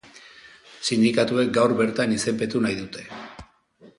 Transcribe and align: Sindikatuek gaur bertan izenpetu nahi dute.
Sindikatuek 0.93 1.51
gaur 1.59 1.75
bertan 1.83 2.17
izenpetu 2.17 2.65
nahi 2.65 2.81
dute. 2.83 3.07